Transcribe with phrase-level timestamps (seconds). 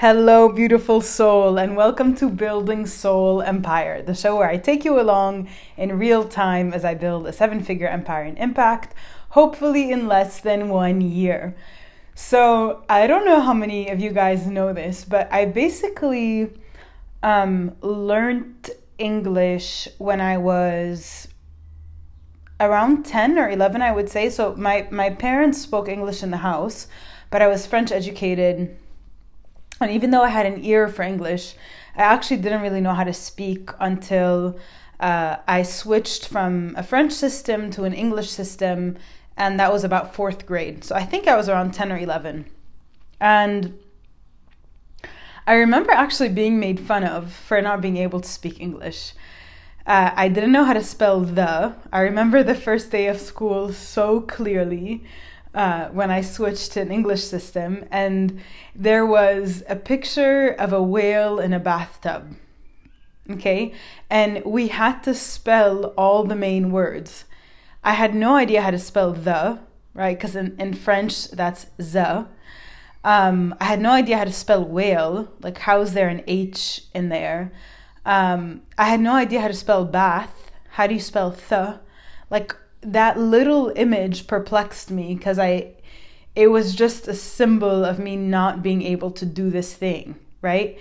[0.00, 5.00] Hello, beautiful soul, and welcome to Building Soul Empire, the show where I take you
[5.00, 8.92] along in real time as I build a seven figure empire in impact,
[9.30, 11.56] hopefully in less than one year.
[12.14, 16.52] So, I don't know how many of you guys know this, but I basically
[17.22, 21.26] um, learned English when I was
[22.60, 24.28] around 10 or 11, I would say.
[24.28, 26.86] So, my, my parents spoke English in the house,
[27.30, 28.76] but I was French educated
[29.80, 31.54] and even though I had an ear for English,
[31.96, 34.58] I actually didn't really know how to speak until
[35.00, 38.96] uh, I switched from a French system to an English system,
[39.36, 40.84] and that was about fourth grade.
[40.84, 42.46] So I think I was around 10 or 11.
[43.20, 43.78] And
[45.46, 49.12] I remember actually being made fun of for not being able to speak English.
[49.86, 51.74] Uh, I didn't know how to spell the.
[51.92, 55.04] I remember the first day of school so clearly
[55.56, 58.42] uh, when I switched to an English system, and
[58.74, 62.36] there was a picture of a whale in a bathtub.
[63.28, 63.72] Okay,
[64.08, 67.24] and we had to spell all the main words.
[67.82, 69.58] I had no idea how to spell the,
[69.94, 70.16] right?
[70.16, 72.26] Because in, in French, that's the.
[73.02, 75.28] Um, I had no idea how to spell whale.
[75.40, 77.50] Like, how is there an H in there?
[78.04, 80.50] Um, I had no idea how to spell bath.
[80.70, 81.80] How do you spell the?
[82.30, 85.72] Like, that little image perplexed me because I
[86.34, 90.78] it was just a symbol of me not being able to do this thing, right?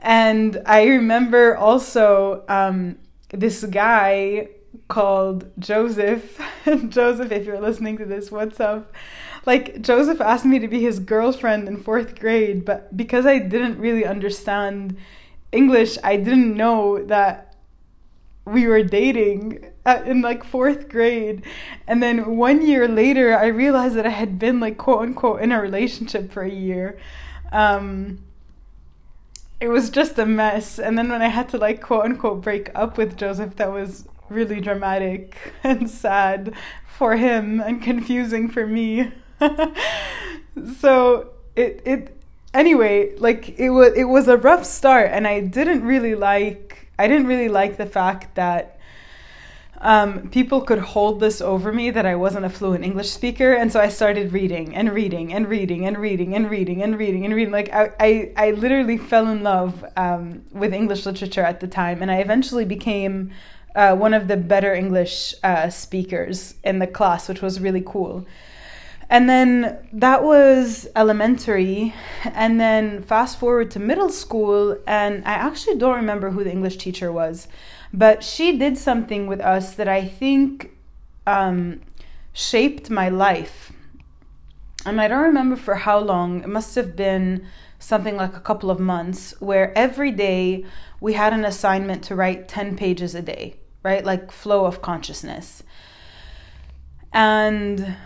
[0.00, 2.96] And I remember also um,
[3.30, 4.48] this guy
[4.88, 6.40] called Joseph.
[6.88, 8.94] Joseph, if you're listening to this, what's up?
[9.46, 13.78] Like, Joseph asked me to be his girlfriend in fourth grade, but because I didn't
[13.78, 14.96] really understand
[15.52, 17.54] English, I didn't know that
[18.46, 21.44] we were dating at, in like fourth grade.
[21.86, 25.52] And then one year later, I realized that I had been like quote unquote in
[25.52, 26.98] a relationship for a year.
[27.52, 28.24] Um,
[29.60, 30.78] it was just a mess.
[30.78, 34.06] And then when I had to like quote unquote break up with Joseph, that was
[34.28, 36.54] really dramatic and sad
[36.86, 39.12] for him and confusing for me.
[40.78, 42.16] so it it
[42.52, 47.08] anyway, like it was it was a rough start and I didn't really like I
[47.08, 48.78] didn't really like the fact that
[49.84, 53.70] um, people could hold this over me that I wasn't a fluent English speaker, and
[53.70, 57.34] so I started reading and reading and reading and reading and reading and reading and
[57.34, 57.52] reading.
[57.52, 62.00] Like I, I, I literally fell in love um, with English literature at the time,
[62.00, 63.30] and I eventually became
[63.74, 68.26] uh, one of the better English uh, speakers in the class, which was really cool.
[69.10, 71.94] And then that was elementary.
[72.24, 76.78] And then fast forward to middle school, and I actually don't remember who the English
[76.78, 77.48] teacher was,
[77.94, 80.76] but she did something with us that I think
[81.28, 81.80] um,
[82.32, 83.72] shaped my life.
[84.84, 87.46] And I don't remember for how long, it must have been
[87.78, 90.64] something like a couple of months, where every day
[91.00, 94.04] we had an assignment to write 10 pages a day, right?
[94.04, 95.62] Like flow of consciousness.
[97.12, 97.96] And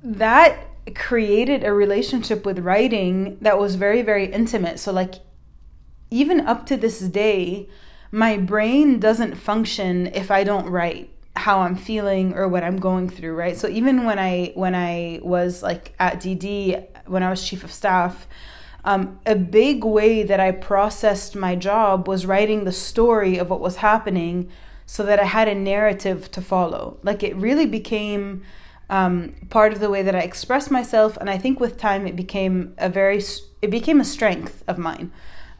[0.00, 5.14] that created a relationship with writing that was very very intimate so like
[6.10, 7.66] even up to this day
[8.14, 13.08] my brain doesn't function if i don't write how i'm feeling or what i'm going
[13.08, 17.46] through right so even when i when i was like at dd when i was
[17.46, 18.28] chief of staff
[18.84, 23.60] um, a big way that i processed my job was writing the story of what
[23.60, 24.48] was happening
[24.86, 28.44] so that i had a narrative to follow like it really became
[28.90, 32.14] um, part of the way that I expressed myself, and I think with time it
[32.14, 33.22] became a very
[33.62, 35.10] it became a strength of mine.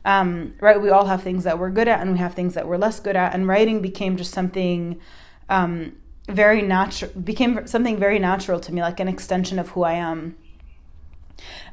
[0.04, 2.68] Um, right, we all have things that we're good at, and we have things that
[2.68, 5.00] we're less good at, and writing became just something
[5.48, 5.96] um,
[6.28, 7.10] very natural.
[7.12, 10.36] Became something very natural to me, like an extension of who I am.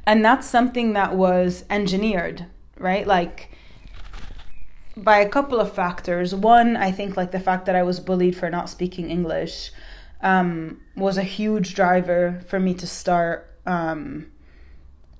[0.05, 2.47] And that's something that was engineered,
[2.77, 3.05] right?
[3.05, 3.51] Like
[4.97, 6.33] by a couple of factors.
[6.33, 9.71] One, I think like the fact that I was bullied for not speaking English
[10.21, 14.30] um, was a huge driver for me to start um,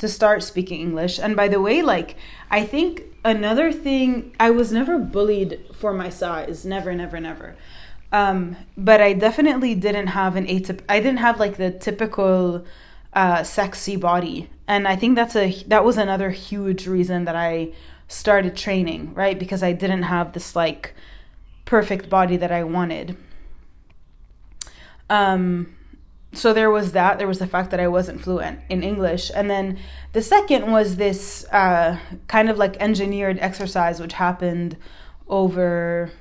[0.01, 1.19] to start speaking English.
[1.19, 2.15] And by the way, like
[2.49, 7.55] I think another thing, I was never bullied for my size, never, never, never.
[8.11, 10.81] Um, but I definitely didn't have an atyp.
[10.89, 12.65] I didn't have like the typical
[13.13, 17.71] uh, sexy body, and I think that's a that was another huge reason that I
[18.07, 19.37] started training, right?
[19.37, 20.95] Because I didn't have this like
[21.65, 23.15] perfect body that I wanted.
[25.09, 25.75] Um,
[26.33, 27.17] so there was that.
[27.17, 29.31] There was the fact that I wasn't fluent in English.
[29.35, 29.79] And then
[30.13, 31.97] the second was this uh,
[32.27, 34.77] kind of like engineered exercise, which happened
[35.27, 36.11] over,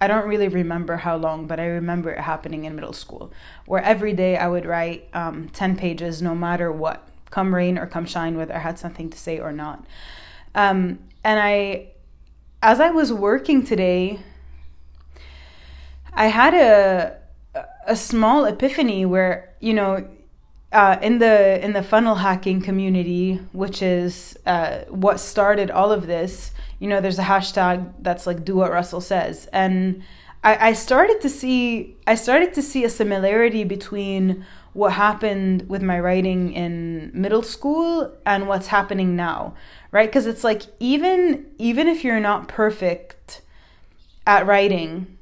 [0.00, 3.30] I don't really remember how long, but I remember it happening in middle school,
[3.66, 7.06] where every day I would write um, 10 pages no matter what.
[7.30, 9.84] come rain or come shine, whether I had something to say or not.
[10.54, 11.88] Um, and I,
[12.62, 14.20] as I was working today,
[16.14, 17.18] I had a
[17.88, 20.06] a small epiphany where you know
[20.72, 26.06] uh, in the in the funnel hacking community, which is uh, what started all of
[26.06, 30.02] this, you know, there's a hashtag that's like "Do what Russell says," and
[30.44, 34.44] I, I started to see I started to see a similarity between
[34.74, 39.54] what happened with my writing in middle school and what's happening now,
[39.90, 40.08] right?
[40.08, 43.40] Because it's like even even if you're not perfect
[44.26, 45.17] at writing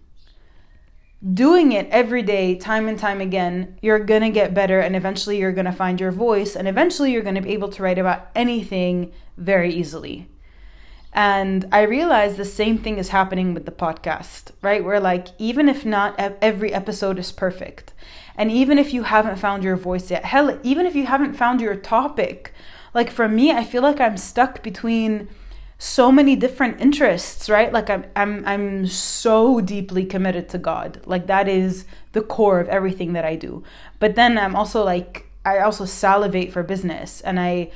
[1.32, 5.52] doing it every day, time and time again, you're to get better and eventually you're
[5.66, 9.72] to find your voice and eventually you're to be able to write about anything very
[9.72, 10.28] easily.
[11.12, 14.84] And I realize the same thing is happening with the podcast, right?
[14.84, 17.94] Where, like, even if not every episode is perfect,
[18.36, 21.62] and even if you haven't found your voice yet, hell, even if you haven't found
[21.62, 22.52] your topic,
[22.92, 25.28] like for me, I feel like I'm stuck between
[25.78, 27.73] so many different interests, right?
[27.73, 31.00] Like I'm I'm I'm so deeply committed to God.
[31.05, 33.62] Like that is the core of everything that I do.
[33.99, 37.70] But then I'm also like I also salivate for business and I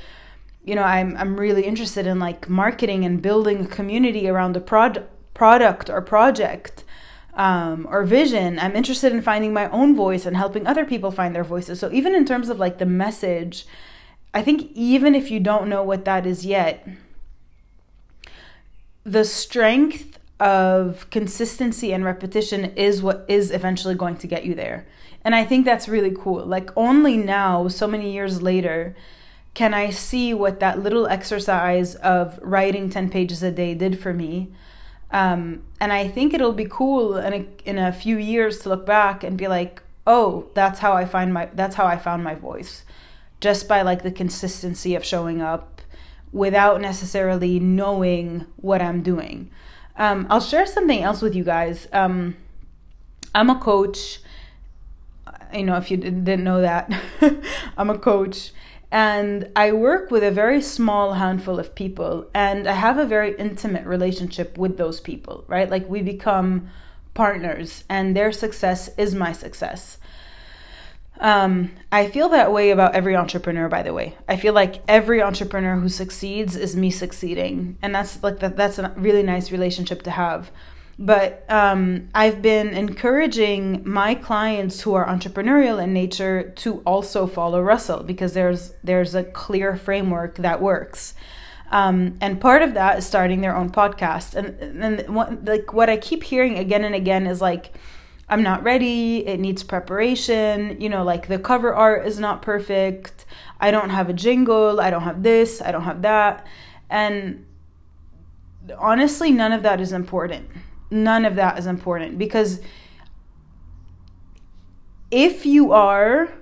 [0.65, 4.61] you know, I'm I'm really interested in like marketing and building a community around a
[4.61, 6.85] prod- product or project.
[7.33, 8.59] Um, or vision.
[8.59, 11.79] I'm interested in finding my own voice and helping other people find their voices.
[11.79, 13.67] So even in terms of like the message,
[14.35, 16.87] I think even if you don't know what that is yet,
[19.05, 24.87] the strength of consistency and repetition is what is eventually going to get you there.
[25.23, 26.45] And I think that's really cool.
[26.47, 28.97] Like, only now, so many years later,
[29.53, 34.15] can I see what that little exercise of writing 10 pages a day did for
[34.15, 34.49] me.
[35.11, 38.87] Um, and I think it'll be cool in a, in a few years to look
[38.87, 42.35] back and be like, oh, that's how I find my that's how I found my
[42.35, 42.85] voice,
[43.41, 45.80] just by like the consistency of showing up
[46.33, 49.51] without necessarily knowing what I'm doing.
[49.97, 51.89] Um, I'll share something else with you guys.
[51.93, 52.37] Um,
[53.35, 54.21] I'm a coach.
[55.53, 56.93] You know, if you didn't know that,
[57.77, 58.53] I'm a coach.
[58.93, 63.37] And I work with a very small handful of people, and I have a very
[63.37, 65.71] intimate relationship with those people, right?
[65.71, 66.69] Like we become
[67.15, 69.99] partners, and their success is my success.
[71.21, 74.17] Um, I feel that way about every entrepreneur, by the way.
[74.27, 78.57] I feel like every entrepreneur who succeeds is me succeeding, and that's like that.
[78.57, 80.51] That's a really nice relationship to have.
[80.99, 87.63] But um, I've been encouraging my clients who are entrepreneurial in nature to also follow
[87.63, 91.15] Russell because there's there's a clear framework that works.
[91.71, 94.35] Um, and part of that is starting their own podcast.
[94.35, 97.75] And and what, like what I keep hearing again and again is like
[98.31, 103.27] I'm not ready, it needs preparation, you know, like the cover art is not perfect,
[103.61, 106.47] I don't have a jingle, I don't have this, I don't have that.
[106.89, 107.45] And
[108.79, 110.49] honestly, none of that is important.
[110.93, 112.61] None of that is important because
[115.11, 116.33] if you are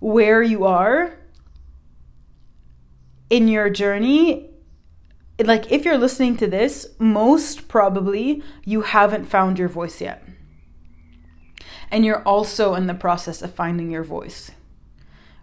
[0.00, 1.20] where you are
[3.28, 4.50] in your journey,
[5.38, 10.24] like if you're listening to this, most probably you haven't found your voice yet
[11.90, 14.50] and you're also in the process of finding your voice.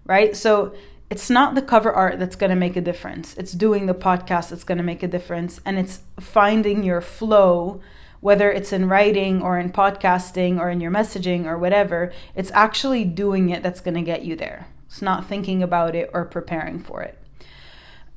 [0.06, 0.36] Right?
[0.36, 0.74] So
[1.10, 3.36] it's not the cover art that's going to make a difference.
[3.36, 7.82] It's doing the podcast that's going to make a difference and it's finding your flow
[8.20, 13.06] whether it's in writing or in podcasting or in your messaging or whatever, it's actually
[13.06, 14.68] doing it that's going to get you there.
[14.88, 17.18] It's not thinking about it or preparing for it.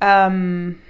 [0.00, 0.80] Um,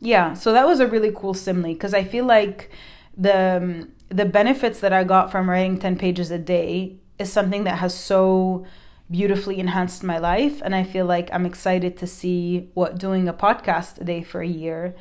[0.00, 2.70] yeah, so that was a really cool simile because I feel like
[3.16, 7.64] the um, the benefits that I got from writing 10 pages a day is something
[7.64, 8.66] that has so
[9.10, 10.60] beautifully enhanced my life.
[10.62, 14.40] And I feel like I'm excited to see what doing a podcast a day for
[14.40, 14.94] a year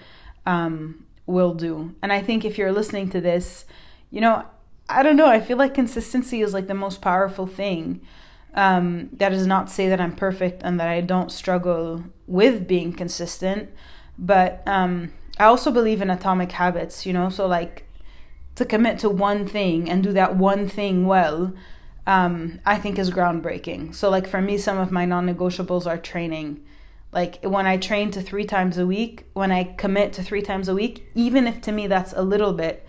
[0.45, 1.95] um, will do.
[2.01, 3.65] And I think if you're listening to this,
[4.12, 4.45] you know,
[4.88, 8.01] I don't know, I feel like consistency is like the most powerful thing.
[8.53, 12.93] Um, that does not say that I'm perfect and that I don't struggle with being
[12.93, 13.69] consistent.
[14.17, 17.85] But um, I also believe in atomic habits, you know, so like
[18.55, 21.53] to commit to one thing and do that one thing well,
[22.07, 23.93] um, I think is groundbreaking.
[23.93, 26.63] So, like for me, some of my non negotiables are training.
[27.12, 30.67] Like when I train to three times a week, when I commit to three times
[30.67, 32.85] a week, even if to me that's a little bit,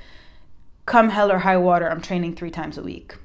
[0.85, 3.17] come hell or high water, I'm training three times a week.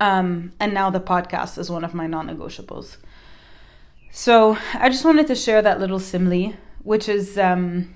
[0.00, 2.96] Um, and now the podcast is one of my non negotiables.
[4.10, 7.94] So I just wanted to share that little simile, which is um,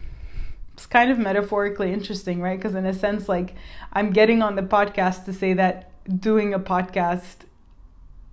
[0.77, 2.59] it's kind of metaphorically interesting, right?
[2.59, 3.55] Because in a sense, like
[3.95, 5.91] I'm getting on the podcast to say that
[6.21, 7.47] doing a podcast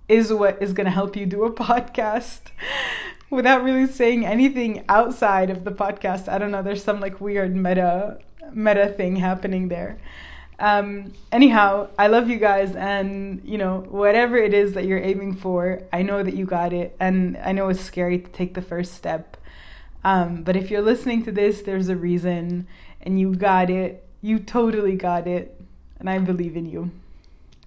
[0.08, 2.40] is what is going to help you do a podcast
[3.30, 6.28] without really saying anything outside of the podcast.
[6.28, 8.18] I don't know, there's some like weird meta
[8.52, 9.98] meta thing happening there.
[10.58, 15.36] Um, anyhow, I love you guys, and you know, whatever it is that you're aiming
[15.36, 18.62] for, I know that you got it, and I know it's scary to take the
[18.62, 19.38] first step.
[20.04, 22.66] Um, but if you're listening to this, there's a reason,
[23.00, 24.06] and you got it.
[24.20, 25.60] You totally got it,
[25.98, 26.90] and I believe in you.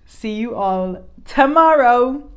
[0.05, 2.29] See you all tomorrow.